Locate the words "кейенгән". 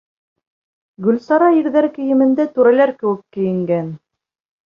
3.37-3.93